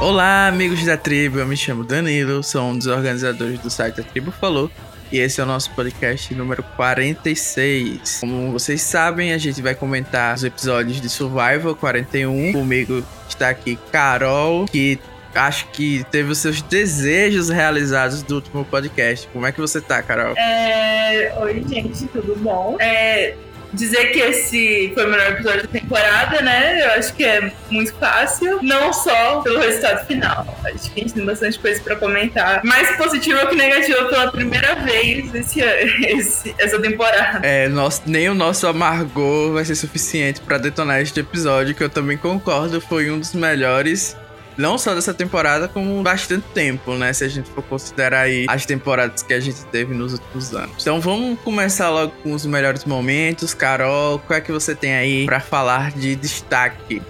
[0.00, 1.38] Olá, amigos da tribo.
[1.38, 4.70] Eu me chamo Danilo, sou um dos organizadores do site A Tribo Falou.
[5.12, 8.20] E esse é o nosso podcast número 46.
[8.20, 12.50] Como vocês sabem, a gente vai comentar os episódios de Survival 41.
[12.50, 14.98] Comigo está aqui Carol, que
[15.34, 19.28] acho que teve os seus desejos realizados do último podcast.
[19.28, 20.34] Como é que você tá, Carol?
[20.38, 21.34] É...
[21.42, 22.78] Oi, gente, tudo bom?
[22.80, 23.34] É
[23.72, 26.84] dizer que esse foi o melhor episódio da temporada, né?
[26.84, 28.60] Eu acho que é muito fácil.
[28.62, 30.58] Não só pelo resultado final.
[30.64, 32.64] Acho que a gente tem bastante coisa pra comentar.
[32.64, 35.60] Mais positiva que negativa pela primeira vez esse,
[36.06, 37.46] esse, essa temporada.
[37.46, 41.90] É, nosso, nem o nosso amargor vai ser suficiente para detonar este episódio, que eu
[41.90, 44.16] também concordo, foi um dos melhores
[44.56, 47.12] não só dessa temporada, como bastante tempo, né?
[47.12, 50.76] Se a gente for considerar aí as temporadas que a gente teve nos últimos anos.
[50.80, 53.54] Então vamos começar logo com os melhores momentos.
[53.54, 57.02] Carol, qual é que você tem aí para falar de destaque?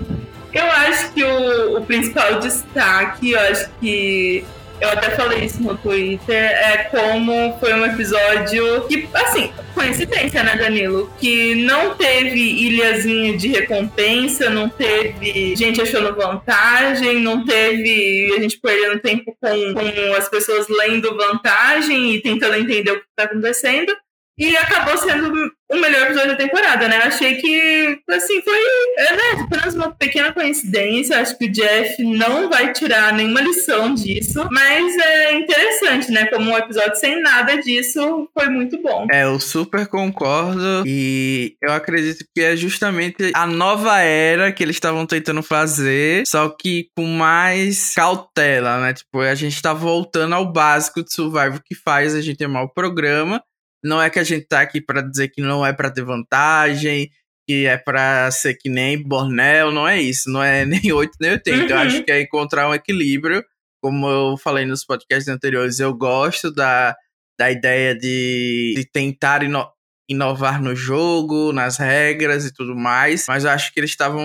[0.52, 4.44] Eu acho que o, o principal destaque, eu acho que
[4.80, 10.56] eu até falei isso no Twitter, é como foi um episódio que, assim, coincidência, né,
[10.56, 11.10] Danilo?
[11.18, 18.58] Que não teve ilhazinha de recompensa, não teve gente achando vantagem, não teve a gente
[18.58, 23.94] perdendo tempo com, com as pessoas lendo vantagem e tentando entender o que está acontecendo.
[24.40, 26.96] E acabou sendo o melhor episódio da temporada, né?
[26.96, 28.58] Achei que, assim, foi
[28.98, 31.20] é, né, apenas uma pequena coincidência.
[31.20, 34.48] Acho que o Jeff não vai tirar nenhuma lição disso.
[34.50, 36.24] Mas é interessante, né?
[36.26, 39.06] Como um episódio sem nada disso foi muito bom.
[39.12, 40.84] É, eu super concordo.
[40.86, 46.48] E eu acredito que é justamente a nova era que eles estavam tentando fazer, só
[46.48, 48.94] que com mais cautela, né?
[48.94, 52.72] Tipo, a gente tá voltando ao básico de Survival que faz a gente amar o
[52.72, 53.42] programa
[53.84, 57.10] não é que a gente tá aqui para dizer que não é para ter vantagem,
[57.48, 61.32] que é para ser que nem Bornel, não é isso, não é nem 8 nem
[61.32, 61.50] 80.
[61.56, 61.68] Uhum.
[61.68, 62.04] Eu acho uhum.
[62.04, 63.44] que é encontrar um equilíbrio.
[63.82, 66.94] Como eu falei nos podcasts anteriores, eu gosto da,
[67.38, 69.66] da ideia de, de tentar ino
[70.08, 74.24] inovar no jogo, nas regras e tudo mais, mas eu acho que eles estavam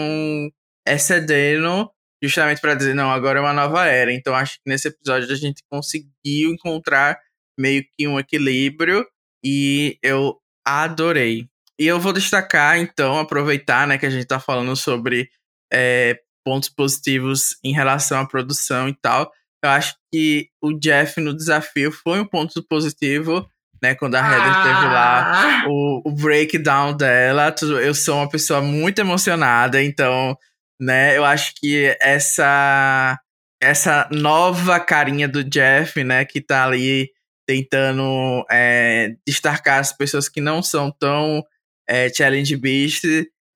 [0.87, 1.87] excedendo
[2.23, 4.11] justamente para dizer, não, agora é uma nova era.
[4.11, 7.19] Então acho que nesse episódio a gente conseguiu encontrar
[7.57, 9.05] meio que um equilíbrio
[9.45, 11.47] e eu adorei.
[11.79, 15.29] E eu vou destacar, então, aproveitar né, que a gente tá falando sobre
[15.71, 19.31] é, pontos positivos em relação à produção e tal.
[19.63, 23.47] Eu acho que o Jeff no desafio foi um ponto positivo,
[23.81, 23.93] né?
[23.93, 24.31] Quando a ah.
[24.31, 25.63] Heather teve lá ah!
[25.67, 27.53] o, o breakdown dela.
[27.83, 30.37] Eu sou uma pessoa muito emocionada, então,
[30.79, 31.17] né?
[31.17, 33.19] Eu acho que essa
[33.61, 36.25] essa nova carinha do Jeff, né?
[36.25, 37.09] Que tá ali
[37.45, 41.43] tentando é, destacar as pessoas que não são tão
[41.87, 43.03] é, Challenge Beast.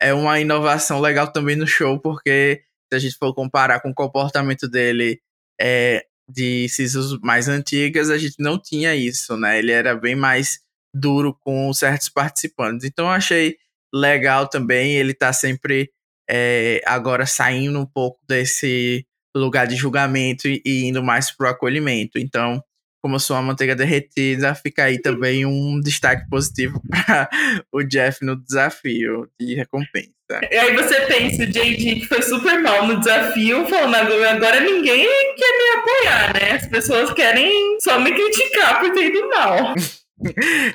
[0.02, 2.62] É uma inovação legal também no show, porque
[2.92, 5.20] se a gente for comparar com o comportamento dele
[5.60, 9.60] é, de seasons mais antigas, a gente não tinha isso, né?
[9.60, 10.60] Ele era bem mais
[10.94, 12.86] duro com certos participantes.
[12.86, 13.58] Então eu achei
[13.94, 15.92] legal também, ele tá sempre
[16.30, 22.20] é, agora saindo um pouco desse lugar de julgamento e, e indo mais pro acolhimento.
[22.20, 22.64] Então,
[23.02, 27.30] como eu sou uma manteiga derretida, fica aí também um destaque positivo para
[27.74, 30.10] o Jeff no desafio de recompensa.
[30.52, 35.08] E aí você pensa, o JD que foi super mal no desafio, falando agora ninguém
[35.36, 36.52] quer me apoiar, né?
[36.56, 39.74] As pessoas querem só me criticar por ter ido mal.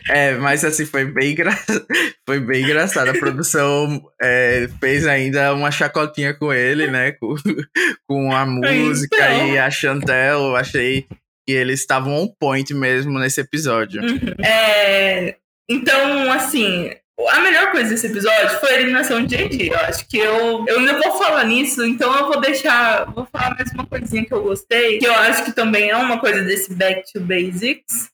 [0.09, 1.51] É, mas assim, foi bem, engra...
[2.27, 3.11] foi bem engraçado.
[3.11, 7.13] A produção é, fez ainda uma chacotinha com ele, né?
[7.13, 7.35] Com,
[8.09, 9.49] com a música então...
[9.49, 10.57] e a Chantel.
[10.57, 11.07] Achei
[11.47, 14.03] e eles estavam on point mesmo nesse episódio.
[14.03, 14.45] Uhum.
[14.45, 15.37] É,
[15.69, 16.91] então, assim,
[17.29, 19.69] a melhor coisa desse episódio foi a eliminação de JD.
[19.69, 23.05] Eu acho que eu, eu ainda vou falar nisso, então eu vou deixar.
[23.13, 26.19] Vou falar mais uma coisinha que eu gostei, que eu acho que também é uma
[26.19, 28.11] coisa desse Back to Basics.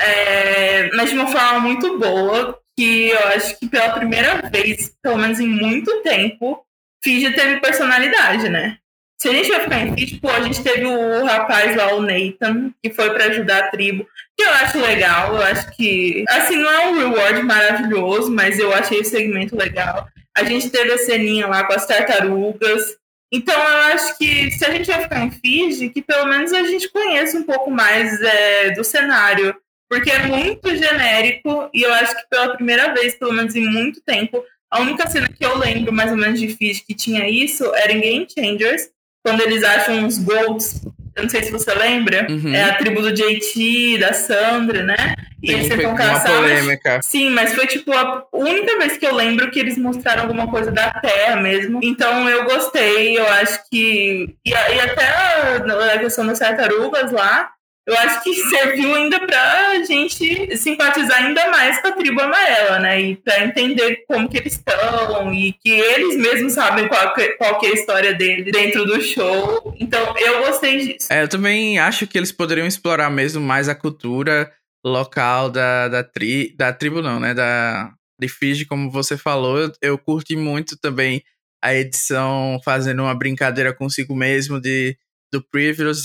[0.00, 5.18] É, mas de uma forma muito boa, que eu acho que pela primeira vez, pelo
[5.18, 6.64] menos em muito tempo,
[7.02, 8.78] Fiji teve personalidade, né?
[9.20, 12.02] Se a gente vai ficar em feed, tipo, a gente teve o rapaz lá, o
[12.02, 14.06] Nathan, que foi para ajudar a tribo,
[14.36, 18.72] que eu acho legal, eu acho que, assim, não é um reward maravilhoso, mas eu
[18.72, 20.06] achei o segmento legal.
[20.36, 22.96] A gente teve a ceninha lá com as tartarugas.
[23.32, 26.62] Então eu acho que se a gente vai ficar em feed, que pelo menos a
[26.62, 29.54] gente conheça um pouco mais é, do cenário.
[29.90, 34.02] Porque é muito genérico e eu acho que pela primeira vez, pelo menos em muito
[34.02, 37.74] tempo, a única cena que eu lembro mais ou menos de feed que tinha isso
[37.74, 38.90] era em Game Changers,
[39.22, 40.80] quando eles acham uns golds
[41.18, 42.54] eu não sei se você lembra, uhum.
[42.54, 45.16] é a tribo do JT, da Sandra, né?
[45.42, 46.30] E eles tentam caçar.
[46.36, 47.00] Polêmica.
[47.02, 50.70] Sim, mas foi tipo a única vez que eu lembro que eles mostraram alguma coisa
[50.70, 51.80] da Terra mesmo.
[51.82, 54.36] Então eu gostei, eu acho que.
[54.44, 57.50] E, e até a, a questão das tartarugas lá,
[57.88, 63.00] eu acho que serviu ainda pra gente simpatizar ainda mais com a tribo amarela, né?
[63.00, 67.58] E pra entender como que eles estão e que eles mesmos sabem qual, que, qual
[67.58, 69.74] que é a história dentro do show.
[69.80, 71.10] Então, eu gostei disso.
[71.10, 74.52] É, eu também acho que eles poderiam explorar mesmo mais a cultura
[74.84, 77.32] local da, da, tri, da tribo, não, né?
[77.32, 77.90] Da
[78.20, 79.58] de Fiji, como você falou.
[79.58, 81.22] Eu, eu curti muito também
[81.64, 84.94] a edição fazendo uma brincadeira consigo mesmo de
[85.32, 86.04] do Previous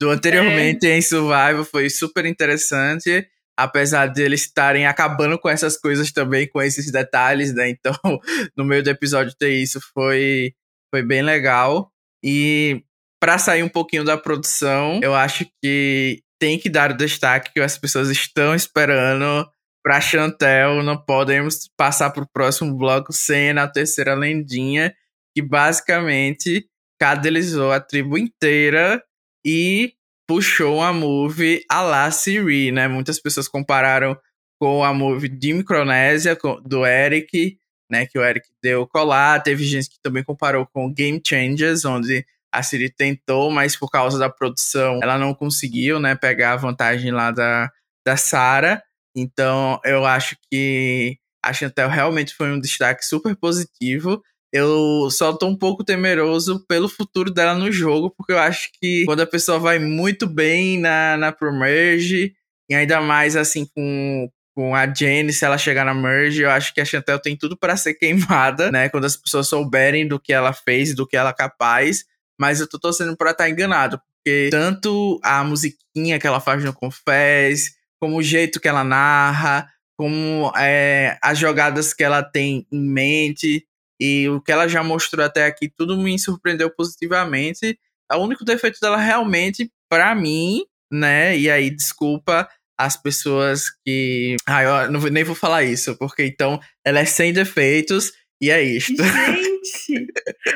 [0.00, 0.96] do, anteriormente é.
[0.96, 3.26] em Survival foi super interessante.
[3.58, 7.70] Apesar de eles estarem acabando com essas coisas também, com esses detalhes, né?
[7.70, 7.94] Então,
[8.54, 10.52] no meio do episódio ter isso foi,
[10.90, 11.90] foi bem legal.
[12.22, 12.82] E
[13.18, 17.60] para sair um pouquinho da produção, eu acho que tem que dar o destaque que
[17.60, 19.48] as pessoas estão esperando
[19.82, 20.82] para Chantel.
[20.82, 24.94] Não podemos passar para o próximo bloco sem a terceira lendinha,
[25.34, 26.66] que basicamente
[27.00, 29.02] cadelizou a tribo inteira
[29.46, 29.94] e
[30.26, 32.88] puxou uma movie a la Siri, né?
[32.88, 34.18] Muitas pessoas compararam
[34.60, 37.56] com a movie de Micronésia, do Eric,
[37.88, 38.06] né?
[38.06, 39.40] Que o Eric deu colar.
[39.40, 44.18] Teve gente que também comparou com Game Changers, onde a Siri tentou, mas por causa
[44.18, 46.16] da produção ela não conseguiu, né?
[46.16, 47.70] Pegar a vantagem lá da,
[48.04, 48.82] da Sarah.
[49.14, 54.20] Então eu acho que a Chantel realmente foi um destaque super positivo
[54.52, 59.04] eu só tô um pouco temeroso pelo futuro dela no jogo, porque eu acho que
[59.04, 62.34] quando a pessoa vai muito bem na, na Pro Merge,
[62.68, 66.72] e ainda mais assim com, com a Jenny, se ela chegar na Merge, eu acho
[66.72, 68.88] que a Chantel tem tudo para ser queimada, né?
[68.88, 72.04] Quando as pessoas souberem do que ela fez, do que ela é capaz.
[72.40, 76.62] Mas eu tô torcendo pra estar tá enganado, porque tanto a musiquinha que ela faz
[76.62, 79.66] no Confess, como o jeito que ela narra,
[79.98, 83.64] como é, as jogadas que ela tem em mente,
[84.00, 87.78] e o que ela já mostrou até aqui, tudo me surpreendeu positivamente.
[88.12, 91.36] O único defeito dela realmente, para mim, né?
[91.36, 92.48] E aí, desculpa
[92.78, 94.36] as pessoas que.
[94.46, 98.62] Ah, eu não, nem vou falar isso, porque então ela é sem defeitos e é
[98.62, 99.02] isto.
[99.02, 100.06] Gente,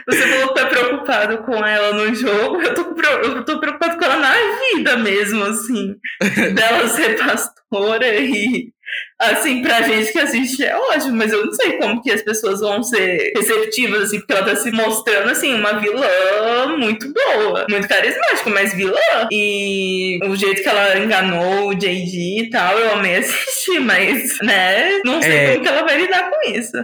[0.08, 2.60] você falou que tá preocupado com ela no jogo.
[2.60, 2.94] Eu tô,
[3.24, 4.34] eu tô preocupado com ela na
[4.74, 5.94] vida mesmo, assim.
[6.54, 8.72] dela ser pastora e
[9.18, 12.60] assim, pra gente que assiste é ótimo, mas eu não sei como que as pessoas
[12.60, 17.86] vão ser receptivas, assim, porque ela tá se mostrando, assim, uma vilã muito boa, muito
[17.86, 19.28] carismática, mas vilã.
[19.30, 25.00] E o jeito que ela enganou o JD e tal, eu amei assistir, mas, né,
[25.04, 25.52] não sei é...
[25.52, 26.76] como que ela vai lidar com isso.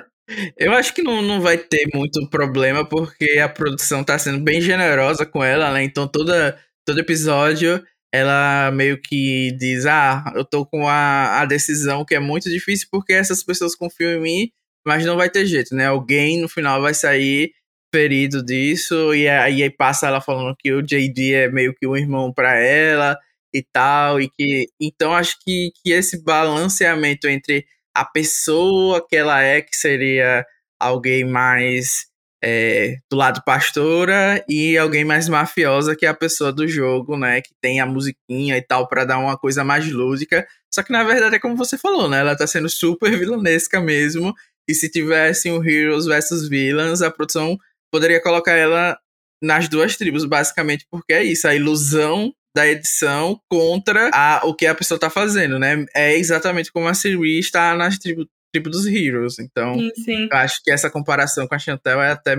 [0.56, 4.60] Eu acho que não, não vai ter muito problema, porque a produção tá sendo bem
[4.60, 5.84] generosa com ela, né?
[5.84, 7.82] Então toda, todo episódio
[8.12, 12.88] ela meio que diz: Ah, eu tô com a, a decisão que é muito difícil
[12.90, 14.50] porque essas pessoas confiam em mim,
[14.86, 15.86] mas não vai ter jeito, né?
[15.86, 17.52] Alguém no final vai sair
[17.94, 22.32] ferido disso, e aí passa ela falando que o JD é meio que um irmão
[22.32, 23.18] para ela
[23.54, 24.68] e tal, e que.
[24.80, 30.44] Então acho que, que esse balanceamento entre a pessoa que ela é, que seria
[30.78, 32.06] alguém mais
[32.48, 37.40] é, do lado pastora e alguém mais mafiosa que é a pessoa do jogo, né?
[37.40, 40.46] Que tem a musiquinha e tal para dar uma coisa mais lúdica.
[40.72, 42.20] Só que na verdade é como você falou, né?
[42.20, 44.32] Ela tá sendo super vilanesca mesmo.
[44.68, 47.58] E se tivesse um Heroes versus Villains, a produção
[47.90, 48.96] poderia colocar ela
[49.42, 54.66] nas duas tribos, basicamente, porque é isso, a ilusão da edição contra a, o que
[54.66, 55.84] a pessoa tá fazendo, né?
[55.94, 58.26] É exatamente como a Siri está nas tribos
[58.56, 59.38] tipo dos Heroes.
[59.38, 60.28] Então, sim, sim.
[60.32, 62.36] acho que essa comparação com a Chantel é até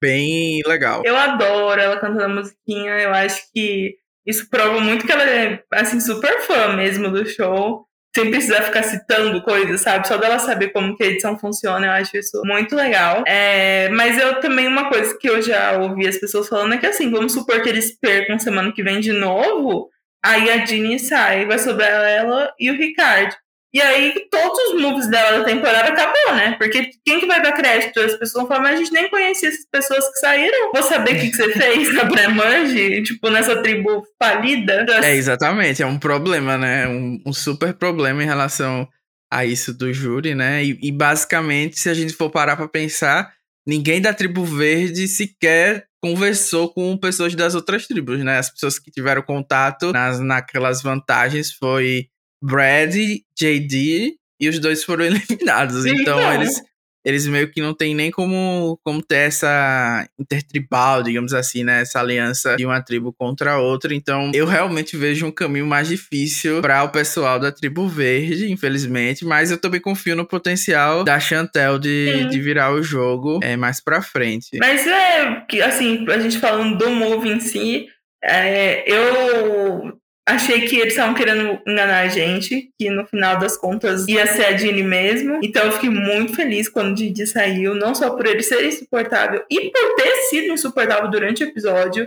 [0.00, 1.02] bem legal.
[1.04, 2.98] Eu adoro ela cantando a musiquinha.
[2.98, 7.86] Eu acho que isso prova muito que ela é, assim, super fã mesmo do show.
[8.12, 10.08] Sem precisar ficar citando coisas, sabe?
[10.08, 13.22] Só dela saber como que a edição funciona, eu acho isso muito legal.
[13.24, 16.86] É, mas eu também, uma coisa que eu já ouvi as pessoas falando é que,
[16.86, 19.88] assim, vamos supor que eles percam semana que vem de novo,
[20.24, 23.36] aí a Ginny sai, vai sobrar ela e o Ricardo.
[23.72, 26.56] E aí, todos os moves dela da temporada acabou, né?
[26.58, 28.00] Porque quem que vai dar crédito?
[28.00, 30.72] As pessoas vão falar, mas a gente nem conhecia essas pessoas que saíram.
[30.72, 34.86] Vou saber o que, que você fez na Bremange, tipo, nessa tribo falida.
[35.04, 35.82] É, exatamente.
[35.82, 36.88] É um problema, né?
[36.88, 38.88] Um, um super problema em relação
[39.32, 40.64] a isso do júri, né?
[40.64, 43.32] E, e basicamente, se a gente for parar pra pensar,
[43.64, 48.38] ninguém da tribo verde sequer conversou com pessoas das outras tribos, né?
[48.38, 52.06] As pessoas que tiveram contato nas, naquelas vantagens foi
[52.42, 52.94] Brad,
[53.38, 55.84] JD e os dois foram eliminados.
[55.86, 56.62] Então, então eles
[57.04, 61.80] eles meio que não tem nem como, como ter essa intertribal, digamos assim, né?
[61.80, 63.94] Essa aliança de uma tribo contra a outra.
[63.94, 69.24] Então, eu realmente vejo um caminho mais difícil para o pessoal da tribo verde, infelizmente.
[69.24, 73.82] Mas eu também confio no potencial da Chantel de, de virar o jogo é, mais
[73.82, 74.58] pra frente.
[74.58, 77.86] Mas é, assim, a gente falando do move em si,
[78.22, 79.98] é, eu
[80.28, 84.44] Achei que eles estavam querendo enganar a gente, que no final das contas ia ser
[84.44, 85.40] a Dini mesmo.
[85.42, 89.44] Então eu fiquei muito feliz quando o Didi saiu, não só por ele ser insuportável
[89.50, 92.06] e por ter sido insuportável durante o episódio.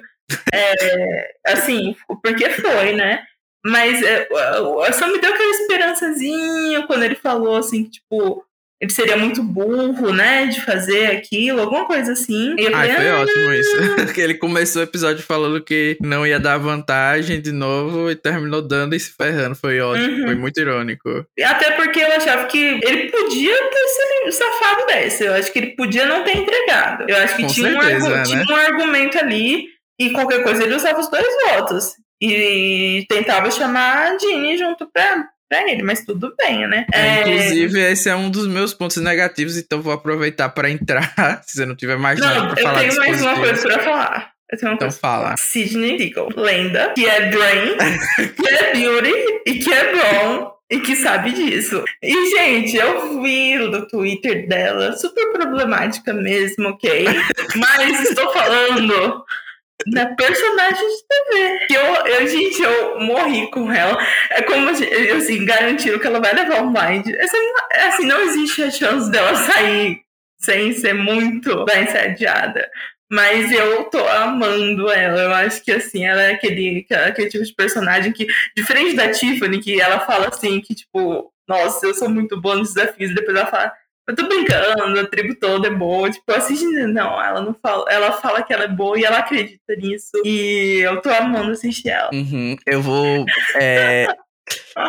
[0.53, 3.23] É, assim, porque foi, né?
[3.65, 4.27] Mas é,
[4.93, 8.45] só me deu aquela esperançazinha quando ele falou assim, que, tipo,
[8.83, 12.53] ele seria muito burro, né, de fazer aquilo, alguma coisa assim.
[12.59, 14.13] E Ai, foi ah, ótimo isso.
[14.13, 18.61] que ele começou o episódio falando que não ia dar vantagem de novo e terminou
[18.61, 19.55] dando e se ferrando.
[19.55, 20.25] Foi ótimo, uhum.
[20.25, 21.25] foi muito irônico.
[21.41, 25.23] Até porque eu achava que ele podia ter sido safado dessa.
[25.23, 27.05] Eu acho que ele podia não ter entregado.
[27.07, 28.23] Eu acho que tinha, certeza, um, né?
[28.23, 31.93] tinha um argumento ali e qualquer coisa ele usava os dois votos.
[32.21, 36.85] E tentava chamar a Jeannie junto pra, pra ele, mas tudo bem, né?
[36.91, 37.19] É, é...
[37.21, 41.13] Inclusive, esse é um dos meus pontos negativos, então vou aproveitar para entrar,
[41.45, 42.83] se você não tiver mais não, nada pra falar.
[42.83, 44.31] Eu tenho mais uma coisa pra falar.
[44.51, 44.99] então coisa.
[44.99, 45.37] fala.
[45.37, 47.77] Sidney Deagle, lenda, que é Drain,
[48.35, 49.13] que é Beauty
[49.45, 51.83] e que é Brown e que sabe disso.
[52.01, 57.05] E, gente, eu vi no Twitter dela, super problemática mesmo, ok?
[57.55, 59.23] Mas estou falando
[59.87, 61.67] na personagem de TV.
[61.71, 63.97] Eu, eu, gente, eu morri com ela.
[64.29, 67.07] É como, assim, garantiram que ela vai levar um blind.
[67.19, 70.01] Assim, não existe a chance dela sair
[70.37, 72.69] sem ser muito bem sediada.
[73.11, 75.21] Mas eu tô amando ela.
[75.21, 79.59] Eu acho que, assim, ela é aquele, aquele tipo de personagem que, diferente da Tiffany,
[79.59, 83.37] que ela fala assim, que, tipo, nossa, eu sou muito boa nos desafios, e depois
[83.37, 83.71] ela fala
[84.07, 86.11] eu tô brincando, a tribo toda é boa.
[86.11, 86.87] Tipo, assistindo.
[86.87, 87.85] Não, ela não fala.
[87.89, 90.11] Ela fala que ela é boa e ela acredita nisso.
[90.25, 92.09] E eu tô amando assistir ela.
[92.13, 92.55] Uhum.
[92.65, 93.25] Eu vou.
[93.55, 94.07] É,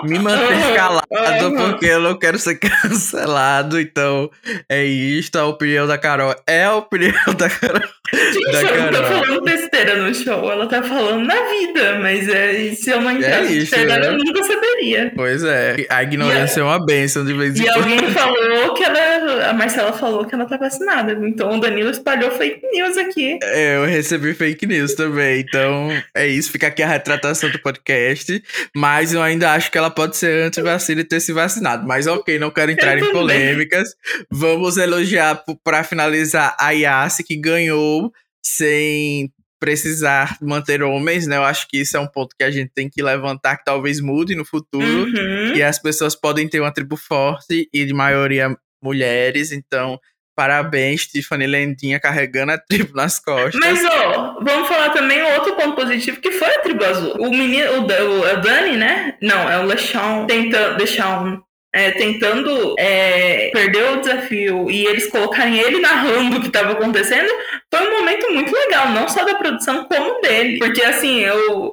[0.05, 3.81] me manter calado porque eu não quero ser cancelado.
[3.81, 4.31] Então,
[4.69, 5.37] é isto.
[5.37, 7.83] A opinião da Carol é a opinião da Carol.
[8.13, 10.51] Gente, da eu não tô falando besteira no show.
[10.51, 14.07] Ela tá falando na vida, mas é, se eu não é entrasse é né?
[14.07, 15.13] eu nunca saberia.
[15.15, 15.87] Pois é.
[15.89, 17.77] A ignorância e, é uma benção de vez em quando.
[17.77, 19.51] E alguém falou que ela.
[19.51, 21.13] A Marcela falou que ela tá vacinada.
[21.27, 23.39] Então o Danilo espalhou fake news aqui.
[23.43, 25.41] É, eu recebi fake news também.
[25.41, 26.53] Então, é isso.
[26.53, 28.43] Fica aqui a retratação do podcast.
[28.75, 31.85] Mas eu ainda acho que ela pode ser anti-vacina e ter se vacinado.
[31.85, 33.89] Mas ok, não quero entrar em polêmicas.
[34.31, 41.39] Vamos elogiar para finalizar a Yassi, que ganhou sem precisar manter homens, né?
[41.39, 44.01] Eu acho que isso é um ponto que a gente tem que levantar, que talvez
[44.01, 45.07] mude no futuro.
[45.07, 45.57] Uhum.
[45.57, 49.99] E as pessoas podem ter uma tribo forte e de maioria mulheres, então
[50.35, 53.55] Parabéns, Tiffany Lendinha carregando a tribo nas costas.
[53.55, 57.15] Mas, ó, vamos falar também outro ponto positivo que foi a tribo azul.
[57.19, 59.15] O menino, o, o, o Dani, né?
[59.23, 61.41] Não, é o LeShawn tentando, LeShawn,
[61.73, 67.29] é, tentando é, perder o desafio e eles colocarem ele narrando o que estava acontecendo,
[67.73, 70.59] foi um momento muito legal, não só da produção, como dele.
[70.59, 71.73] Porque, assim, eu,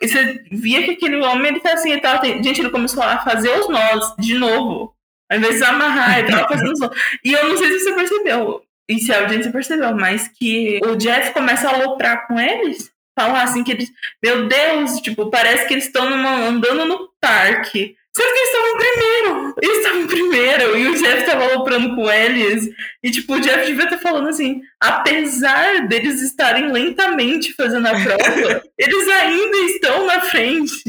[0.00, 3.50] você via que aquele homem, ele tá assim, ele tava, gente, ele começou a fazer
[3.50, 4.94] os nós de novo.
[5.30, 6.92] Ao invés de amarrar, ele tava fazendo.
[7.24, 10.96] E eu não sei se você percebeu, e se a audiência percebeu, mas que o
[10.96, 12.90] Jeff começa a aloprar com eles.
[13.18, 13.90] Falar assim que eles.
[14.24, 17.96] Meu Deus, tipo, parece que eles estão andando no parque.
[18.16, 19.54] Sendo que eles estavam primeiro.
[19.62, 20.78] Eles estavam primeiro.
[20.78, 22.68] E o Jeff tava aloprando com eles.
[23.02, 28.62] E, tipo, o Jeff devia estar falando assim: apesar deles estarem lentamente fazendo a prova,
[28.78, 30.82] eles ainda estão na frente.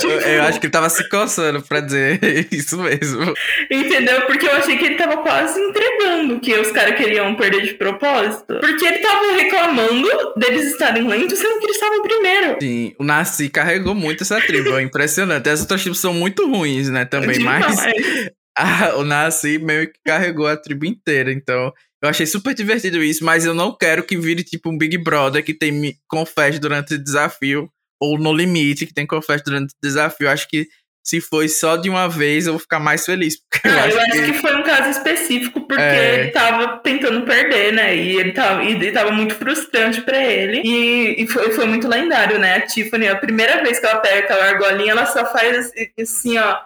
[0.00, 2.20] Tipo, eu acho que ele tava se coçando pra dizer
[2.50, 3.34] isso mesmo.
[3.70, 4.22] Entendeu?
[4.22, 8.58] Porque eu achei que ele tava quase entregando que os caras queriam perder de propósito.
[8.60, 12.56] Porque ele tava reclamando deles estarem lentos, sendo que eles estavam primeiro.
[12.60, 15.48] Sim, o Nasci carregou muito essa tribo, é impressionante.
[15.48, 17.76] As outras tribos são muito ruins, né, também, mas
[18.56, 21.72] a, o Nasci meio que carregou a tribo inteira, então...
[22.02, 25.42] Eu achei super divertido isso, mas eu não quero que vire tipo um Big Brother
[25.42, 30.28] que tem confete durante o desafio ou no limite, que tem confete durante o desafio.
[30.28, 30.66] Acho que
[31.06, 33.36] se foi só de uma vez, eu vou ficar mais feliz.
[33.64, 34.32] eu, ah, acho, eu acho que...
[34.32, 34.38] que...
[34.38, 36.14] foi um caso específico, porque é...
[36.14, 37.96] ele tava tentando perder, né?
[37.96, 40.62] E ele tava, e ele tava muito frustrante para ele.
[40.64, 42.56] E, e foi, foi, muito lendário, né?
[42.56, 46.38] A Tiffany, a primeira vez que ela pega aquela argolinha, ela só faz assim, assim
[46.38, 46.58] ó.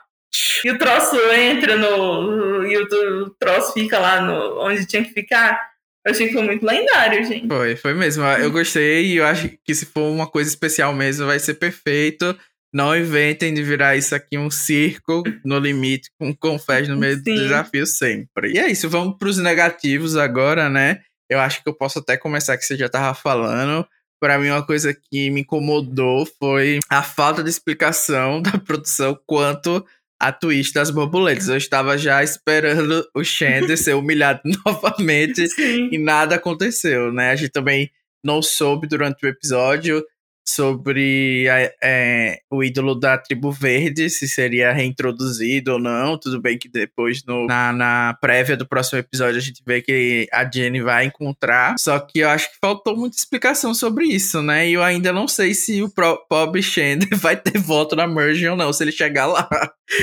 [0.64, 2.64] E o troço entra no.
[2.66, 5.60] E o troço fica lá no, onde tinha que ficar.
[6.07, 7.47] Eu achei que foi muito lendário, gente.
[7.47, 8.25] Foi, foi mesmo.
[8.25, 12.37] Eu gostei e eu acho que se for uma coisa especial mesmo, vai ser perfeito.
[12.73, 17.23] Não inventem de virar isso aqui um circo no limite, com confés no meio Sim.
[17.23, 18.52] do desafio sempre.
[18.52, 21.00] E é isso, vamos para os negativos agora, né?
[21.28, 23.87] Eu acho que eu posso até começar que você já tava falando.
[24.21, 29.85] Para mim, uma coisa que me incomodou foi a falta de explicação da produção quanto
[30.21, 31.49] a twist das borboletas.
[31.49, 35.89] Eu estava já esperando o Xander ser humilhado novamente Sim.
[35.91, 37.31] e nada aconteceu, né?
[37.31, 37.91] A gente também
[38.23, 40.05] não soube durante o episódio
[40.47, 46.18] sobre a, é, o ídolo da tribo verde, se seria reintroduzido ou não.
[46.18, 50.28] Tudo bem que depois, no, na, na prévia do próximo episódio, a gente vê que
[50.32, 51.75] a Jenny vai encontrar.
[51.78, 54.68] Só que eu acho que faltou muita explicação sobre isso, né?
[54.68, 55.92] E eu ainda não sei se o
[56.28, 59.49] Bob Shander vai ter voto na Merge ou não, se ele chegar lá.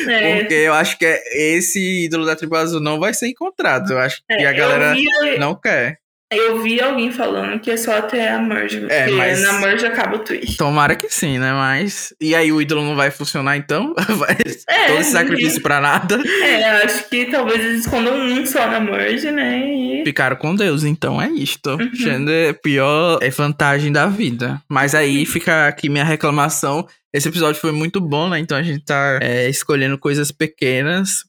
[0.08, 0.40] É.
[0.40, 3.92] Porque eu acho que esse ídolo da tribo azul não vai ser encontrado.
[3.92, 4.96] Eu acho é, que a galera
[5.40, 6.00] não quer.
[6.30, 8.86] Eu vi alguém falando que é só até a merge.
[8.90, 9.42] É, mas...
[9.42, 10.58] na merge acaba o twist.
[10.58, 11.54] Tomara que sim, né?
[11.54, 12.14] Mas.
[12.20, 13.96] E aí o ídolo não vai funcionar então?
[14.18, 14.36] Vai...
[14.68, 16.22] É, Todo esse sacrifício pra nada.
[16.44, 19.60] É, acho que talvez eles escondam um só na merge, né?
[19.60, 20.04] E...
[20.04, 21.70] Ficaram com Deus, então é isto.
[21.72, 21.96] Uhum.
[21.96, 24.62] Xander, é pior é vantagem da vida.
[24.70, 26.86] Mas aí fica aqui minha reclamação.
[27.14, 28.40] Esse episódio foi muito bom, né?
[28.40, 31.24] Então a gente tá é, escolhendo coisas pequenas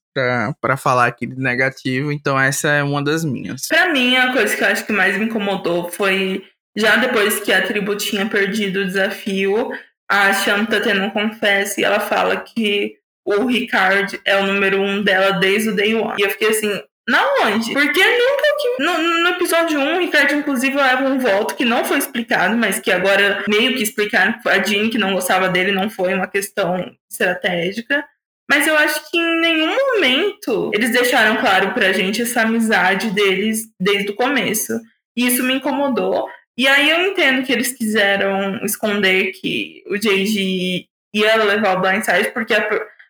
[0.61, 3.67] para falar aqui de negativo, então essa é uma das minhas.
[3.69, 6.43] Para mim, a coisa que eu acho que mais me incomodou foi
[6.77, 9.71] já depois que a tribo tinha perdido o desafio,
[10.09, 12.95] a Shanta tendo confesse e ela fala que
[13.27, 16.15] o Ricard é o número um dela desde o day one.
[16.19, 17.73] E eu fiquei assim, na onde?
[17.73, 18.83] Porque nunca que.
[18.83, 22.79] No, no, episódio 1, o Ricardo, inclusive, leva um voto que não foi explicado, mas
[22.79, 26.95] que agora meio que explicaram a Jean, que não gostava dele, não foi uma questão
[27.11, 28.05] estratégica.
[28.49, 33.69] Mas eu acho que em nenhum momento eles deixaram claro pra gente essa amizade deles
[33.79, 34.81] desde o começo.
[35.17, 36.29] E isso me incomodou.
[36.57, 42.33] E aí eu entendo que eles quiseram esconder que o JG ia levar o blindside,
[42.33, 42.69] porque a,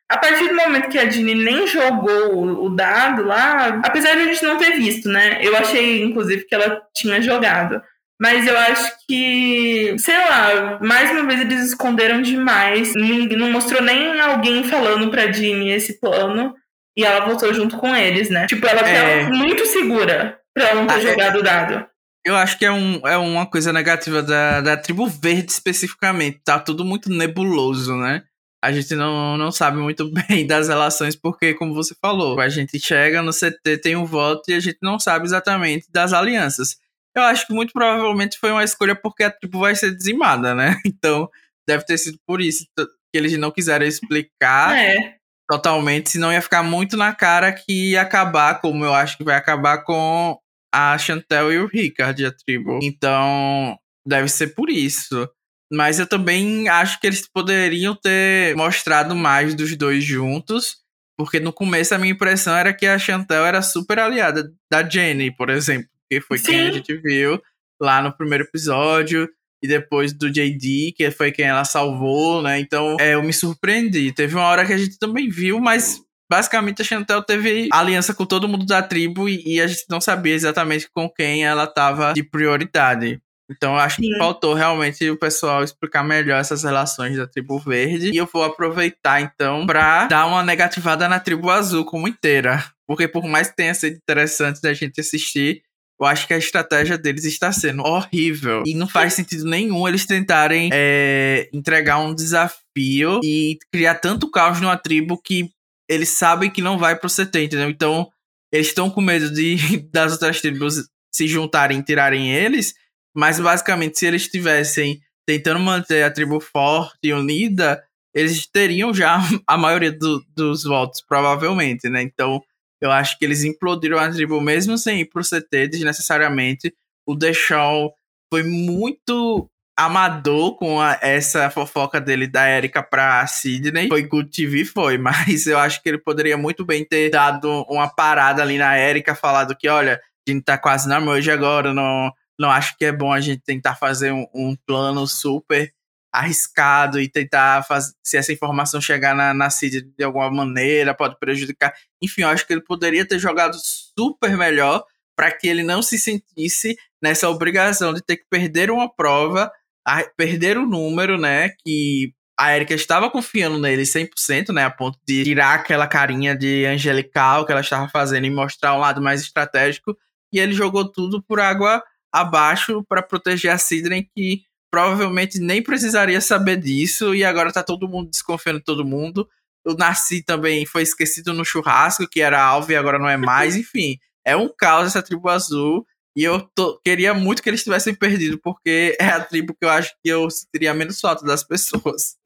[0.09, 4.23] a partir do momento que a Dini nem jogou o, o dado lá, apesar de
[4.23, 5.39] a gente não ter visto, né?
[5.41, 7.83] Eu achei, inclusive, que ela tinha jogado.
[8.21, 12.93] Mas eu acho que, sei lá, mais uma vez eles esconderam demais.
[12.95, 16.55] Não mostrou nem alguém falando pra Jeannie esse plano.
[16.97, 18.47] E ela voltou junto com eles, né?
[18.47, 19.23] Tipo, ela é...
[19.23, 21.01] tava muito segura pra não ter ah, é.
[21.01, 21.87] jogado o dado.
[22.27, 26.41] Eu acho que é, um, é uma coisa negativa da, da tribo verde especificamente.
[26.45, 28.25] Tá tudo muito nebuloso, né?
[28.61, 32.81] A gente não, não sabe muito bem das relações, porque, como você falou, a gente
[32.81, 36.77] chega no CT, tem um voto e a gente não sabe exatamente das alianças.
[37.17, 40.77] Eu acho que muito provavelmente foi uma escolha porque a tribo vai ser dizimada, né?
[40.87, 41.29] Então,
[41.67, 45.17] deve ter sido por isso que eles não quiseram explicar é.
[45.49, 49.37] totalmente, senão ia ficar muito na cara que ia acabar, como eu acho que vai
[49.37, 50.39] acabar com
[50.73, 52.79] a Chantel e o Ricard, a tribo.
[52.83, 55.29] Então, deve ser por isso.
[55.73, 60.79] Mas eu também acho que eles poderiam ter mostrado mais dos dois juntos.
[61.17, 65.35] Porque no começo a minha impressão era que a Chantel era super aliada da Jenny,
[65.35, 66.47] por exemplo que foi Sim.
[66.47, 67.41] quem a gente viu
[67.81, 69.29] lá no primeiro episódio.
[69.61, 72.61] E depois do JD, que foi quem ela salvou, né?
[72.61, 74.13] Então, é, eu me surpreendi.
[74.13, 78.25] Teve uma hora que a gente também viu, mas basicamente a Chantel teve aliança com
[78.25, 82.13] todo mundo da tribo e, e a gente não sabia exatamente com quem ela tava
[82.13, 83.21] de prioridade.
[83.51, 84.03] Então eu acho Sim.
[84.03, 88.11] que faltou realmente o pessoal explicar melhor essas relações da tribo verde.
[88.11, 92.63] E eu vou aproveitar então para dar uma negativada na tribo azul como inteira.
[92.87, 95.63] Porque por mais que tenha sido interessante da gente assistir,
[96.01, 98.63] eu acho que a estratégia deles está sendo horrível.
[98.65, 104.61] E não faz sentido nenhum eles tentarem é, entregar um desafio e criar tanto caos
[104.61, 105.51] numa tribo que
[105.89, 107.69] eles sabem que não vai pro CT, entendeu?
[107.69, 108.09] Então,
[108.53, 109.57] eles estão com medo de
[109.93, 110.77] das outras tribos
[111.13, 112.75] se juntarem e tirarem eles.
[113.17, 117.83] Mas basicamente, se eles estivessem tentando manter a tribo forte e unida,
[118.15, 122.03] eles teriam já a maioria do, dos votos, provavelmente, né?
[122.03, 122.41] Então,
[122.81, 126.73] eu acho que eles implodiram a tribo mesmo sem ir pro CT desnecessariamente.
[127.07, 127.91] O Deshawn
[128.33, 133.89] foi muito amador com a, essa fofoca dele da Erika pra Sidney.
[133.89, 137.89] Foi Good TV, foi, mas eu acho que ele poderia muito bem ter dado uma
[137.89, 142.13] parada ali na Erika, falado que, olha, a gente tá quase na merge agora, não,
[142.39, 145.73] não acho que é bom a gente tentar fazer um, um plano super
[146.13, 151.19] arriscado e tentar fazer, se essa informação chegar na, na CID de alguma maneira, pode
[151.19, 151.75] prejudicar.
[152.03, 154.85] Enfim, eu acho que ele poderia ter jogado super melhor
[155.17, 159.51] para que ele não se sentisse nessa obrigação de ter que perder uma prova,
[159.87, 164.97] a, perder o número, né, que a Erika estava confiando nele 100%, né, a ponto
[165.07, 169.21] de tirar aquela carinha de angelical que ela estava fazendo e mostrar um lado mais
[169.21, 169.97] estratégico,
[170.33, 176.21] e ele jogou tudo por água abaixo para proteger a Sidney que provavelmente nem precisaria
[176.21, 179.29] saber disso e agora tá todo mundo desconfiando de todo mundo.
[179.67, 183.55] O Narci também foi esquecido no churrasco, que era alvo e agora não é mais.
[183.57, 185.87] Enfim, é um caos essa tribo azul.
[186.17, 189.71] E eu tô, queria muito que eles tivessem perdido, porque é a tribo que eu
[189.71, 192.17] acho que eu sentiria menos falta das pessoas.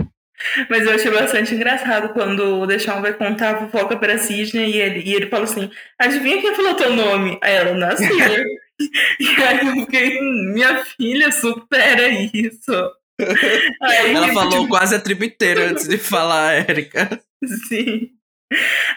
[0.68, 4.76] Mas eu achei bastante engraçado quando o Deixão vai contar a fofoca pra Sidney e
[4.80, 7.38] ele, e ele fala assim: Adivinha quem falou teu nome?
[7.42, 8.08] Aí ela, nasceu.
[9.20, 12.72] e aí eu fiquei, minha filha, supera isso.
[13.80, 14.68] Aí, ela falou tipo...
[14.68, 17.20] quase a tribo inteira antes de falar, Érica.
[17.68, 18.10] Sim.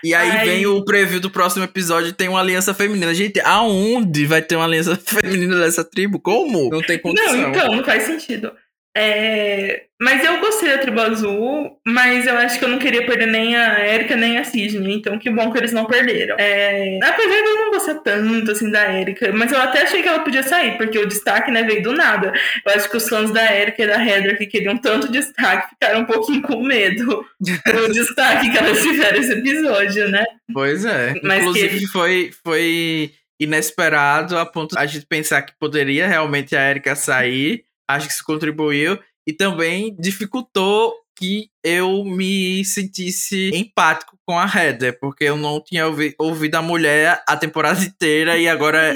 [0.03, 3.13] E aí, aí, vem o preview do próximo episódio tem uma aliança feminina.
[3.13, 6.19] Gente, aonde vai ter uma aliança feminina dessa tribo?
[6.19, 6.69] Como?
[6.69, 7.37] Não tem condição.
[7.37, 8.51] Não, então, não faz sentido.
[8.97, 13.27] É, mas eu gostei da Tribo Azul, mas eu acho que eu não queria perder
[13.27, 16.37] nem a Erika nem a Sidney, então que bom que eles não perderam.
[16.39, 20.07] É, apesar de eu não gostar tanto assim da Erika, mas eu até achei que
[20.07, 22.33] ela podia sair, porque o destaque né, veio do nada.
[22.65, 26.01] Eu acho que os fãs da Erika e da Heather que queriam tanto destaque ficaram
[26.01, 30.23] um pouquinho com medo do destaque que elas tiveram esse episódio, né?
[30.53, 31.15] Pois é.
[31.21, 31.87] Mas Inclusive que...
[31.87, 37.64] foi, foi inesperado a ponto de a gente pensar que poderia realmente a Erika sair
[37.87, 44.99] acho que isso contribuiu e também dificultou que eu me sentisse empático com a Heather,
[44.99, 48.93] porque eu não tinha ouvi ouvido a mulher a temporada inteira e agora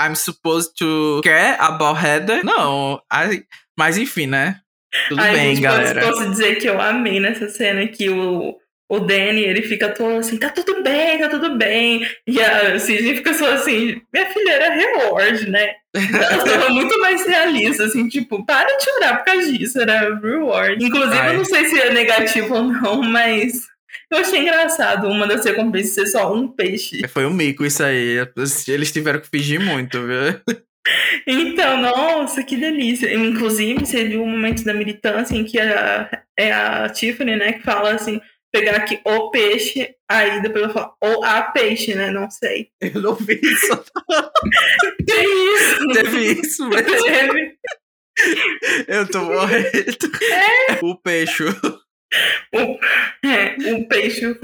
[0.00, 2.44] I'm supposed to care about Heather.
[2.44, 3.44] Não, I,
[3.76, 4.60] mas enfim, né?
[5.08, 6.02] Tudo Ai, bem, gente, galera.
[6.02, 8.54] Posso dizer que eu amei nessa cena que o
[8.92, 12.06] o Danny, ele fica todo assim, tá tudo bem, tá tudo bem.
[12.26, 15.76] E a Sidney fica só assim, minha filha era reward, né?
[15.94, 20.84] Ela tava muito mais realista, assim, tipo, para de chorar por causa disso, era reward.
[20.84, 21.30] Inclusive, Ai.
[21.30, 23.62] eu não sei se é negativo ou não, mas
[24.12, 27.00] eu achei engraçado uma das recompensas ser só um peixe.
[27.08, 28.18] Foi um mico isso aí.
[28.68, 30.38] Eles tiveram que fingir muito, viu?
[31.26, 33.14] Então, nossa, que delícia.
[33.14, 37.62] Inclusive, você viu um momento da militância em que a, é a Tiffany, né, que
[37.62, 38.20] fala assim,
[38.52, 42.10] pegar aqui o peixe, aí depois eu falo ou a peixe, né?
[42.10, 42.68] Não sei.
[42.80, 43.84] Eu não vi isso.
[45.06, 45.88] Tem isso.
[45.88, 47.04] Teve isso mesmo.
[47.04, 47.56] Teve.
[48.86, 49.68] Eu tô morrendo.
[50.30, 50.84] É.
[50.84, 51.44] O peixe.
[52.54, 52.78] O,
[53.26, 54.38] é, o peixe.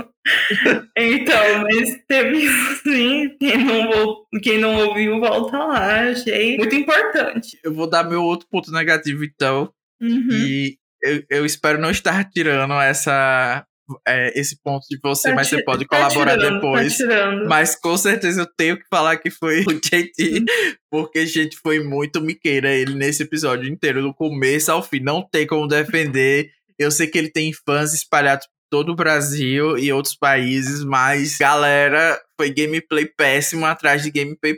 [0.97, 3.37] Então, mas teve isso sim.
[3.39, 6.11] Quem não, quem não ouviu, volta lá.
[6.11, 7.59] Achei muito importante.
[7.63, 9.71] Eu vou dar meu outro ponto negativo, então.
[10.01, 10.29] Uhum.
[10.31, 13.67] E eu, eu espero não estar tirando essa
[14.07, 16.99] é, esse ponto de você, tá mas você pode tá colaborar tirando, tá depois.
[16.99, 20.45] Tá mas com certeza eu tenho que falar que foi o JT,
[20.91, 25.01] porque, gente, foi muito miqueira ele nesse episódio inteiro, do começo ao fim.
[25.01, 26.51] Não tem como defender.
[26.79, 31.37] Eu sei que ele tem fãs espalhados por todo o Brasil e outros países, mas,
[31.37, 34.55] galera, foi gameplay péssimo atrás de gameplay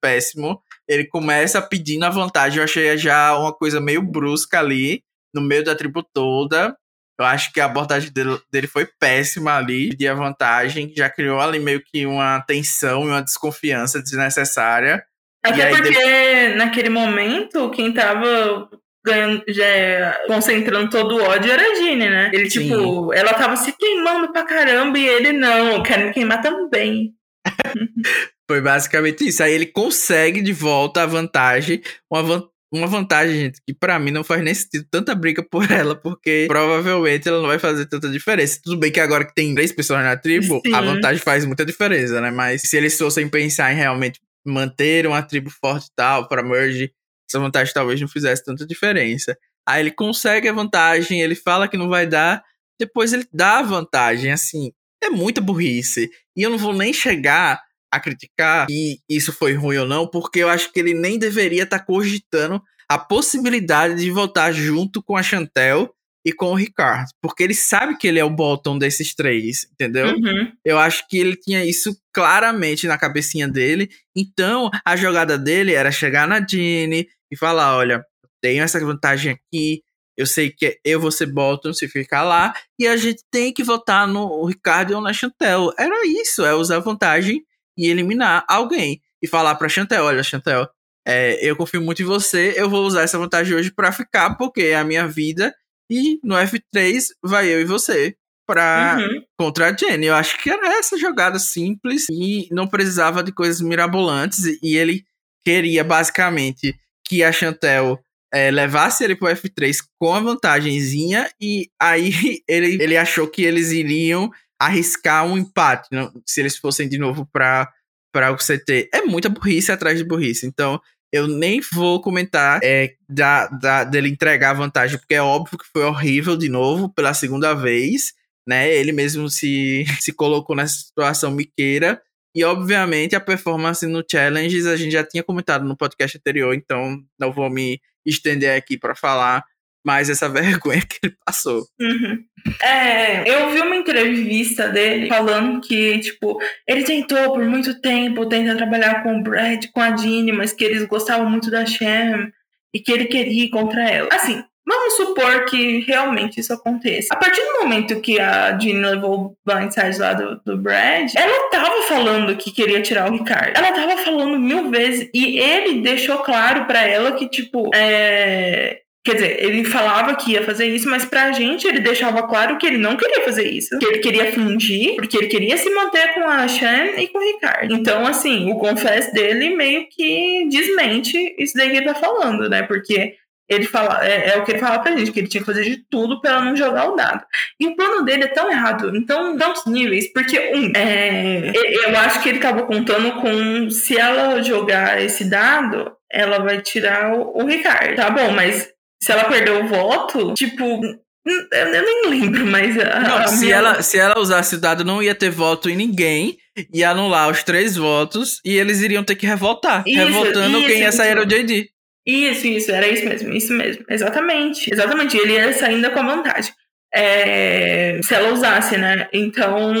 [0.00, 0.60] péssimo.
[0.88, 2.58] Ele começa pedindo a vantagem.
[2.58, 5.02] Eu achei já uma coisa meio brusca ali,
[5.34, 6.76] no meio da tribo toda.
[7.18, 11.40] Eu acho que a abordagem dele, dele foi péssima ali, de a vantagem, já criou
[11.40, 15.04] ali meio que uma tensão e uma desconfiança desnecessária.
[15.44, 16.56] Até porque depois...
[16.56, 18.68] naquele momento, quem tava
[19.04, 22.30] ganhando, já concentrando todo o ódio era a Jeanne, né?
[22.32, 22.62] Ele, Sim.
[22.62, 27.14] tipo, ela tava se queimando pra caramba e ele não, quer me queimar também.
[28.50, 29.42] Foi basicamente isso.
[29.42, 34.10] Aí ele consegue de volta a vantagem, uma, vantagem uma vantagem, gente, que para mim
[34.10, 38.08] não faz nem sentido tanta briga por ela, porque provavelmente ela não vai fazer tanta
[38.10, 38.60] diferença.
[38.62, 40.74] Tudo bem que agora que tem três pessoas na tribo, Sim.
[40.74, 42.30] a vantagem faz muita diferença, né?
[42.30, 46.92] Mas se eles fossem pensar em realmente manter uma tribo forte e tal, para merge,
[47.28, 49.36] essa vantagem talvez não fizesse tanta diferença.
[49.66, 52.42] Aí ele consegue a vantagem, ele fala que não vai dar,
[52.78, 56.10] depois ele dá a vantagem, assim, é muita burrice.
[56.36, 57.60] E eu não vou nem chegar
[57.94, 61.62] a criticar que isso foi ruim ou não, porque eu acho que ele nem deveria
[61.62, 65.94] estar tá cogitando a possibilidade de voltar junto com a Chantel
[66.26, 70.06] e com o Ricardo, porque ele sabe que ele é o bottom desses três, entendeu?
[70.08, 70.52] Uhum.
[70.64, 75.92] Eu acho que ele tinha isso claramente na cabecinha dele, então a jogada dele era
[75.92, 78.02] chegar na Jeanne e falar, olha,
[78.40, 79.82] tenho essa vantagem aqui,
[80.16, 83.62] eu sei que eu vou ser bottom se ficar lá, e a gente tem que
[83.62, 85.72] votar no Ricardo ou na Chantel.
[85.78, 87.44] Era isso, é usar vantagem
[87.76, 89.00] e eliminar alguém.
[89.22, 90.68] E falar pra Chantel, olha, Chantel,
[91.06, 94.62] é, eu confio muito em você, eu vou usar essa vantagem hoje para ficar, porque
[94.62, 95.54] é a minha vida.
[95.90, 99.22] E no F3 vai eu e você pra uhum.
[99.38, 100.06] contra a Jenny.
[100.06, 104.44] Eu acho que era essa jogada simples e não precisava de coisas mirabolantes.
[104.62, 105.04] E ele
[105.44, 106.74] queria basicamente
[107.06, 108.00] que a Chantel
[108.32, 111.30] é, levasse ele pro F3 com a vantagemzinha.
[111.40, 112.12] E aí
[112.48, 114.30] ele, ele achou que eles iriam
[114.66, 117.70] arriscar um empate não, se eles fossem de novo para
[118.12, 118.90] para o CT.
[118.94, 120.46] É muita burrice atrás de burrice.
[120.46, 120.80] Então,
[121.12, 125.66] Eu nem vou comentar é, da, da, dele entregar a vantagem, porque é óbvio que
[125.72, 128.12] foi horrível de novo, pela segunda vez,
[128.46, 128.72] né?
[128.74, 132.02] Ele mesmo se, se colocou nessa situação miqueira.
[132.34, 137.00] E, obviamente, a performance no Challenges a gente já tinha comentado no podcast anterior, então
[137.18, 139.44] não vou me estender aqui para falar
[139.84, 141.66] mais essa vergonha que ele passou.
[141.80, 142.24] Uhum.
[142.62, 148.56] É, eu vi uma entrevista dele falando que, tipo, ele tentou por muito tempo tentar
[148.56, 152.32] trabalhar com o Brad, com a Jeannie, mas que eles gostavam muito da Shem
[152.72, 154.08] e que ele queria ir contra ela.
[154.12, 157.12] Assim, Vamos supor que realmente isso aconteça.
[157.12, 161.50] A partir do momento que a Jeannie levou o blindside lá do, do Brad, ela
[161.50, 163.58] tava falando que queria tirar o Ricardo.
[163.58, 169.14] Ela tava falando mil vezes e ele deixou claro para ela que, tipo, é, Quer
[169.16, 172.78] dizer, ele falava que ia fazer isso, mas pra gente ele deixava claro que ele
[172.78, 173.78] não queria fazer isso.
[173.78, 177.22] Que ele queria fingir, porque ele queria se manter com a Shan e com o
[177.22, 177.74] Ricardo.
[177.74, 182.62] Então, assim, o confess dele meio que desmente isso daí que ele tá falando, né?
[182.62, 183.14] Porque
[183.46, 185.64] ele fala, é, é, o que ele fala pra gente, que ele tinha que fazer
[185.64, 187.26] de tudo para não jogar o dado.
[187.60, 192.22] E o plano dele é tão errado, então, tantos níveis, porque, um, é, eu acho
[192.22, 197.96] que ele acabou contando com se ela jogar esse dado, ela vai tirar o Ricardo.
[197.96, 198.72] Tá bom, mas
[199.04, 200.80] se ela perdeu o voto, tipo,
[201.24, 202.78] eu nem lembro, mas.
[202.78, 203.56] A, não, a se, minha...
[203.56, 206.38] ela, se ela usasse o dado, não ia ter voto em ninguém,
[206.72, 209.84] ia anular os três votos e eles iriam ter que revotar.
[209.86, 211.68] Isso, revotando isso, quem ia sair era o JD.
[212.06, 213.84] Isso, isso, era isso mesmo, isso mesmo.
[213.88, 214.72] Exatamente.
[214.72, 215.16] Exatamente.
[215.16, 216.52] Ele ia sair ainda com a vantagem.
[216.96, 219.08] É, se ela usasse, né?
[219.12, 219.74] Então.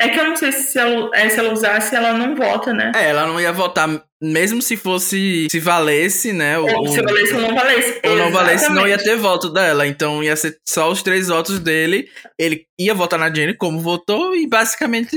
[0.00, 2.92] É que eu não sei se ela, é, se ela usasse, ela não vota, né?
[2.94, 3.88] É, ela não ia votar,
[4.22, 5.48] mesmo se fosse.
[5.50, 6.56] Se valesse, né?
[6.58, 8.00] Ou, se valesse ou não valesse.
[8.04, 9.84] Ou não valesse, não ia ter voto dela.
[9.84, 12.08] Então ia ser só os três votos dele.
[12.38, 15.16] Ele ia votar na Jenny como votou e basicamente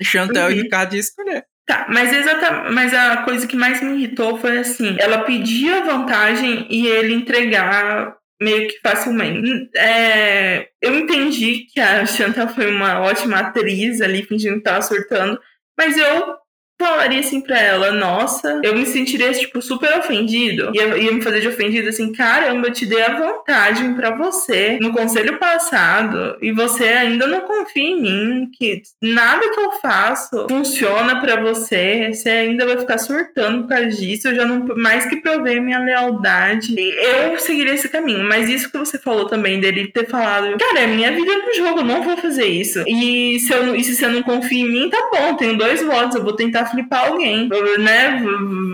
[0.00, 0.52] Chantel uhum.
[0.52, 1.44] e Ricardo ia escolher.
[1.66, 6.64] Tá, mas exata, mas a coisa que mais me irritou foi assim, ela pedia vantagem
[6.70, 9.70] e ele entregar meio que facilmente.
[9.76, 15.40] É, eu entendi que a Chantal foi uma ótima atriz ali, fingindo que tava surtando,
[15.76, 16.36] mas eu
[16.78, 20.70] falaria assim pra ela, nossa, eu me sentiria, tipo, super ofendido.
[20.74, 24.78] Ia, ia me fazer de ofendido assim, caramba, eu te dei a vantagem para você
[24.80, 30.46] no conselho passado e você ainda não confia em mim, que nada que eu faço
[30.48, 35.06] funciona para você, você ainda vai ficar surtando por causa disso, eu já não, mais
[35.06, 39.88] que provei minha lealdade, eu seguiria esse caminho, mas isso que você falou também, dele
[39.88, 42.84] ter falado, cara, é minha vida no jogo, eu não vou fazer isso.
[42.86, 46.16] E se, eu, e se você não confia em mim, tá bom, tenho dois votos,
[46.16, 47.48] eu vou tentar flipar alguém,
[47.78, 48.22] né?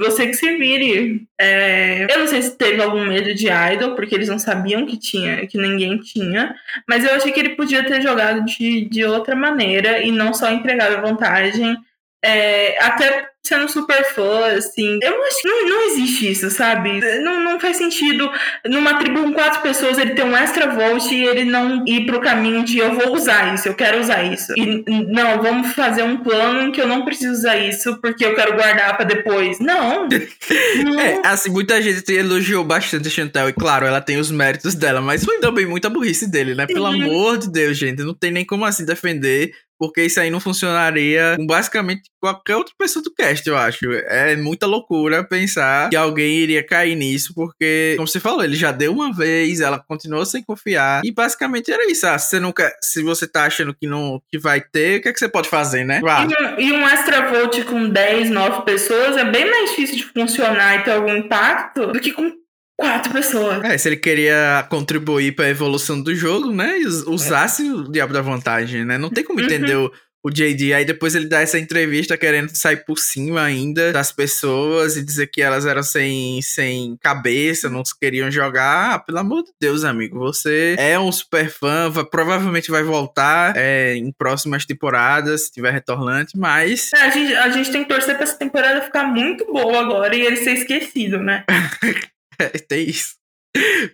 [0.00, 1.26] Você que se vire.
[1.38, 2.06] É...
[2.12, 5.46] Eu não sei se teve algum medo de idol, porque eles não sabiam que tinha,
[5.46, 6.54] que ninguém tinha,
[6.88, 10.50] mas eu achei que ele podia ter jogado de, de outra maneira e não só
[10.50, 11.76] entregado a vantagem.
[12.22, 14.98] É, até sendo super fã, assim.
[15.02, 17.00] Eu acho que não, não existe isso, sabe?
[17.20, 18.30] Não, não faz sentido
[18.64, 22.20] numa tribo com quatro pessoas ele ter um extra vote e ele não ir pro
[22.20, 24.52] caminho de eu vou usar isso, eu quero usar isso.
[24.56, 28.34] E não, vamos fazer um plano em que eu não preciso usar isso porque eu
[28.34, 29.58] quero guardar para depois.
[29.58, 30.08] Não.
[30.84, 31.00] não.
[31.00, 35.00] É, assim, muita gente elogiou bastante a Chantel e claro, ela tem os méritos dela,
[35.00, 36.66] mas foi também muita burrice dele, né?
[36.66, 39.52] Pelo amor de Deus, gente, não tem nem como assim defender
[39.82, 43.92] porque isso aí não funcionaria com basicamente qualquer outra pessoa do cast, eu acho.
[43.92, 48.70] É muita loucura pensar que alguém iria cair nisso, porque, como você falou, ele já
[48.70, 52.06] deu uma vez, ela continuou sem confiar, e basicamente era isso.
[52.06, 55.12] Ah, você nunca, se você tá achando que não que vai ter, o que é
[55.12, 56.00] que você pode fazer, né?
[56.00, 60.04] E, um, e um extra vote com 10, 9 pessoas é bem mais difícil de
[60.04, 62.30] funcionar e ter algum impacto do que com
[62.78, 63.62] quatro pessoas.
[63.64, 66.76] É, se ele queria contribuir para a evolução do jogo, né?
[67.06, 67.72] Usasse é.
[67.72, 68.98] o diabo da vantagem, né?
[68.98, 69.44] Não tem como uhum.
[69.44, 69.90] entender o,
[70.24, 70.72] o JD.
[70.72, 75.26] Aí depois ele dá essa entrevista querendo sair por cima ainda das pessoas e dizer
[75.26, 78.94] que elas eram sem, sem cabeça, não queriam jogar.
[78.94, 80.18] Ah, pelo amor de Deus, amigo.
[80.18, 85.72] Você é um super fã, vai, provavelmente vai voltar é, em próximas temporadas, se tiver
[85.72, 86.90] retornante, mas.
[86.94, 90.14] É, a, gente, a gente tem que torcer pra essa temporada ficar muito boa agora
[90.14, 91.44] e ele ser esquecido, né?
[92.68, 93.22] tem isso.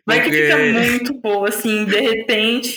[0.07, 0.31] Vai Porque...
[0.31, 2.77] que fica muito boa, assim, de repente,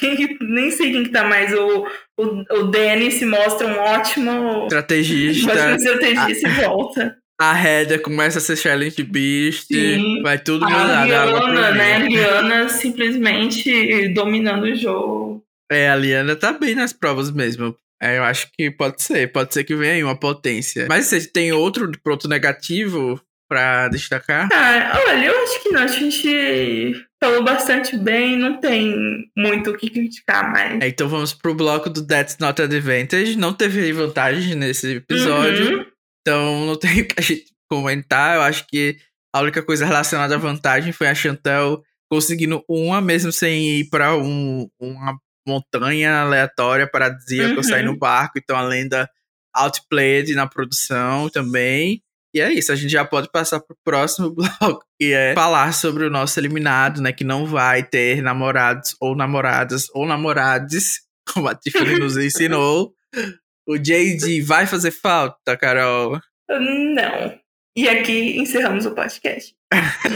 [0.00, 1.86] quem, nem sei quem que tá mais, o,
[2.18, 7.18] o, o Danny se mostra um ótimo estrategista, ótimo estrategista a, e volta.
[7.40, 10.22] A Hedda começa a ser challenge beast, Sim.
[10.22, 11.02] vai tudo mudar.
[11.02, 15.44] A Liana, né, a Liana simplesmente dominando o jogo.
[15.70, 17.76] É, a Liana tá bem nas provas mesmo.
[18.02, 20.86] É, eu acho que pode ser, pode ser que venha aí uma potência.
[20.88, 24.48] Mas você tem outro ponto negativo pra destacar?
[24.52, 25.82] Ah, olha, eu acho que não.
[25.82, 30.80] A gente falou bastante bem, não tem muito o que criticar mais.
[30.80, 33.36] É, então vamos pro bloco do That's Not Advantage.
[33.36, 35.78] Não teve vantagem nesse episódio.
[35.78, 35.86] Uhum.
[36.20, 38.36] Então não tem o que a gente comentar.
[38.36, 38.96] Eu acho que
[39.34, 44.16] a única coisa relacionada à vantagem foi a Chantel conseguindo uma, mesmo sem ir para
[44.16, 47.62] um, uma montanha aleatória paradisíaca, uhum.
[47.62, 48.38] sair no barco.
[48.38, 49.08] Então a lenda
[49.54, 52.02] outplayed na produção também.
[52.34, 56.04] E é isso, a gente já pode passar pro próximo bloco, que é falar sobre
[56.04, 57.12] o nosso eliminado, né?
[57.12, 62.92] Que não vai ter namorados ou namoradas ou namorades, como a Tiffany nos ensinou.
[63.66, 66.20] O JD vai fazer falta, Carol?
[66.50, 67.38] Não.
[67.76, 69.54] E aqui encerramos o podcast.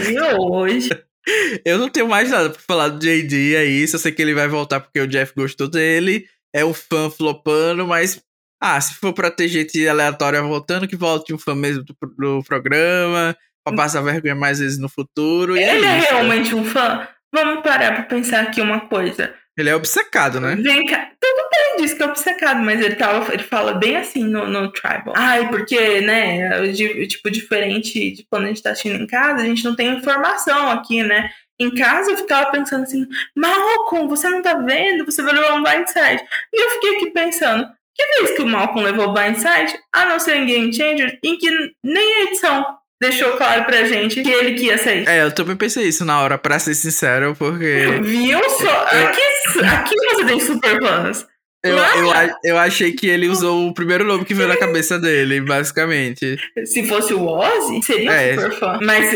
[0.05, 0.89] De hoje.
[1.65, 3.95] Eu não tenho mais nada pra falar do JD, é isso.
[3.95, 6.25] Eu sei que ele vai voltar porque o Jeff gostou dele.
[6.53, 8.21] É um fã flopando, mas
[8.61, 12.43] ah, se for pra ter gente aleatória voltando, que volte um fã mesmo do, do
[12.43, 15.55] programa, pra passar vergonha mais vezes no futuro.
[15.55, 17.07] É Ele é, é realmente um fã?
[17.33, 19.33] Vamos parar pra pensar aqui uma coisa.
[19.57, 20.55] Ele é obcecado, né?
[20.55, 21.11] Vem cá.
[21.19, 24.71] Tudo bem, diz que é obcecado, mas ele, tava, ele fala bem assim no, no
[24.71, 25.13] Tribal.
[25.15, 29.45] Ai, porque, né, de, tipo, diferente de quando a gente tá assistindo em casa, a
[29.45, 31.29] gente não tem informação aqui, né?
[31.59, 35.05] Em casa eu ficava pensando assim, Malcolm, você não tá vendo?
[35.05, 36.23] Você vai levar um blindside.
[36.53, 37.67] E eu fiquei aqui pensando,
[37.99, 41.49] que vez que o Malcolm levou blindside, a não ser em Game Changer, em que
[41.83, 42.65] nem a edição
[43.01, 45.07] deixou claro pra gente que ele que ia sair.
[45.07, 47.99] É, eu também pensei isso na hora, pra ser sincero, porque.
[48.01, 48.85] Viu só?
[48.85, 51.25] Aqui, aqui você tem super fãs.
[51.61, 55.41] Eu, eu, eu achei que ele usou o primeiro nome que veio na cabeça dele,
[55.41, 56.37] basicamente.
[56.65, 58.79] Se fosse o Ozzy, seria é, super fã.
[58.81, 59.13] Mas.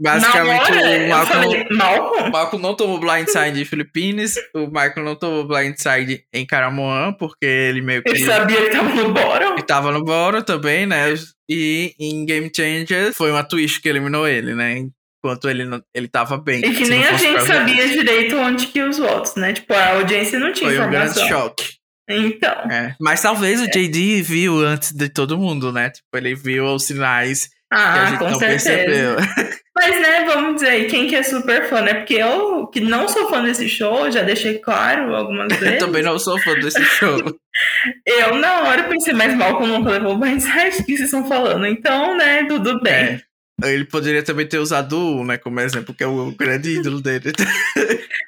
[0.00, 2.28] Basicamente, hora, o Malcolm, Malcolm?
[2.28, 7.44] O Malcolm não tomou blindside em Filipinas, o Michael não tomou blindside em Caramoan, porque
[7.44, 8.08] ele meio que.
[8.08, 9.52] Ele sabia que tava no Bottom.
[9.52, 11.14] Ele tava no Bottom também, né?
[11.50, 14.84] E em Game Changer foi uma twist que eliminou ele, né?
[15.22, 16.64] Enquanto ele, não, ele tava bem.
[16.64, 19.52] E que nem a gente sabia direito onde que os votos, né?
[19.52, 21.14] Tipo, a audiência não tinha foi informação.
[21.14, 21.80] Foi um grande choque.
[22.08, 22.70] Então.
[22.70, 22.94] É.
[22.98, 25.90] Mas talvez o JD viu antes de todo mundo, né?
[25.90, 28.70] Tipo, ele viu os sinais ah, que a gente não certeza.
[28.70, 29.16] percebeu.
[29.82, 31.94] Mas, né, vamos dizer aí, quem que é super fã, né?
[31.94, 35.74] Porque eu, que não sou fã desse show, já deixei claro algumas vezes.
[35.74, 37.16] eu também não sou fã desse show.
[38.04, 41.64] eu, na hora, pensei, mas Malcolm nunca levou mais o que vocês estão falando.
[41.64, 42.92] Então, né, tudo bem.
[42.92, 43.29] É.
[43.62, 47.32] Ele poderia também ter usado o, né, como exemplo, que é o grande ídolo dele.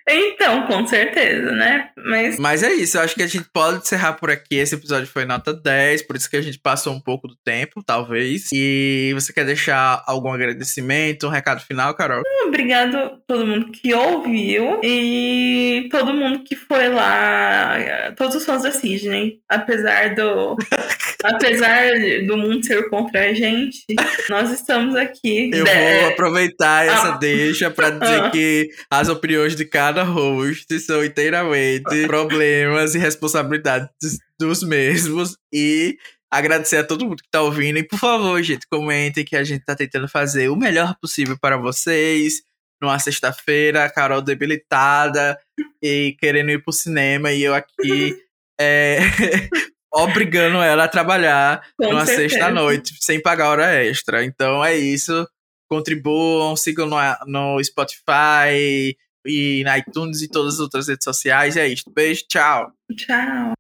[0.09, 1.91] então, com certeza, né?
[1.97, 2.39] Mas...
[2.39, 4.57] Mas é isso, eu acho que a gente pode encerrar por aqui.
[4.57, 7.83] Esse episódio foi nota 10, por isso que a gente passou um pouco do tempo,
[7.85, 8.49] talvez.
[8.53, 12.23] E você quer deixar algum agradecimento, um recado final, Carol?
[12.47, 18.63] Obrigado a todo mundo que ouviu e todo mundo que foi lá, todos os fãs
[18.63, 20.57] da Sidney, apesar do
[21.25, 21.89] apesar
[22.27, 23.85] do mundo ser contra a gente,
[24.29, 25.22] nós estamos aqui.
[25.25, 27.17] Eu vou aproveitar essa ah.
[27.17, 28.31] deixa para dizer ah.
[28.31, 35.97] que as opiniões de cada host são inteiramente problemas e responsabilidades dos mesmos e
[36.29, 37.79] agradecer a todo mundo que tá ouvindo.
[37.79, 41.57] E por favor, gente, comentem que a gente tá tentando fazer o melhor possível para
[41.57, 42.43] vocês.
[42.81, 45.39] Numa sexta-feira, a Carol debilitada
[45.81, 48.17] e querendo ir pro cinema, e eu aqui
[48.61, 48.99] é,
[49.93, 54.25] obrigando ela a trabalhar Com numa sexta-noite, sem pagar hora extra.
[54.25, 55.27] Então é isso.
[55.69, 61.57] Contribuam, sigam no, no Spotify e na iTunes e todas as outras redes sociais.
[61.57, 61.91] É isso.
[61.95, 62.73] Beijo, tchau.
[62.97, 63.53] Tchau.